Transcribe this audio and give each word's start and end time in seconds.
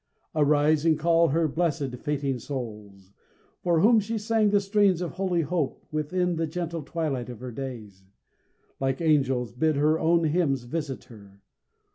Arise 0.33 0.83
and 0.83 0.97
call 0.97 1.27
her 1.27 1.47
blessed, 1.47 1.95
fainting 1.97 2.39
souls! 2.39 3.13
For 3.61 3.81
whom 3.81 3.99
she 3.99 4.17
sang 4.17 4.49
the 4.49 4.59
strains 4.59 4.99
of 4.99 5.11
holy 5.11 5.41
hope. 5.41 5.85
Within 5.91 6.37
the 6.37 6.47
gentle 6.47 6.81
twilight 6.81 7.29
of 7.29 7.39
her 7.39 7.51
days, 7.51 8.07
Like 8.79 8.99
angels, 8.99 9.51
bid 9.51 9.75
her 9.75 9.99
own 9.99 10.23
hymns 10.23 10.63
visit 10.63 11.03
her. 11.03 11.43